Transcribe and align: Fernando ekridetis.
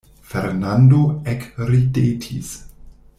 Fernando 0.29 1.21
ekridetis. 1.33 2.51